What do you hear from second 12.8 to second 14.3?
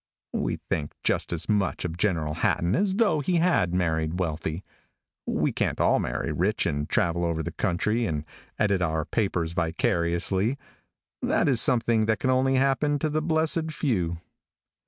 to the blessed few.